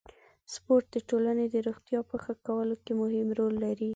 [0.53, 3.89] سپورت د ټولنې د روغتیا په ښه کولو کې مهم رول لري.